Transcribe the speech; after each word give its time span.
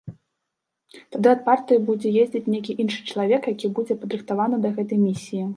Тады 1.15 1.27
ад 1.33 1.41
партыі 1.49 1.83
будзе 1.91 2.15
ездзіць 2.23 2.51
нейкі 2.55 2.79
іншы 2.85 3.01
чалавек, 3.13 3.41
які 3.55 3.75
будзе 3.81 4.01
падрыхтаваны 4.03 4.55
да 4.65 4.77
гэтай 4.81 4.99
місіі. 5.09 5.43